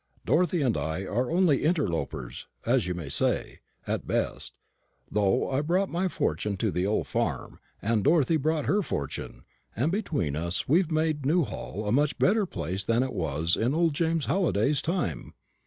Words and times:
Dorothy 0.25 0.63
and 0.63 0.75
I 0.77 1.03
are 1.03 1.29
only 1.29 1.61
interlopers, 1.63 2.47
as 2.65 2.87
you 2.87 2.95
may 2.95 3.07
say, 3.07 3.59
at 3.85 4.01
the 4.01 4.07
best, 4.07 4.53
though 5.11 5.47
I 5.51 5.61
brought 5.61 5.89
my 5.91 6.07
fortune 6.07 6.57
to 6.57 6.71
the 6.71 6.87
old 6.87 7.05
farm, 7.05 7.59
and 7.83 8.03
Dorothy 8.03 8.37
brought 8.37 8.65
her 8.65 8.81
fortune, 8.81 9.43
and 9.75 9.91
between 9.91 10.35
us 10.35 10.67
we've 10.67 10.89
made 10.89 11.23
Newhall 11.23 11.85
a 11.85 11.91
much 11.91 12.17
better 12.17 12.47
place 12.47 12.83
than 12.83 13.03
it 13.03 13.13
was 13.13 13.55
in 13.55 13.75
old 13.75 13.93
James 13.93 14.25
Halliday's 14.25 14.81
time. 14.81 15.35